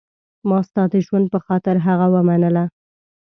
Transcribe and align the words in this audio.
ما 0.49 0.59
ستا 0.67 0.83
د 0.93 0.95
ژوند 1.05 1.25
په 1.33 1.39
خاطر 1.45 1.75
هغه 1.87 2.07
ومنله. 2.13 2.63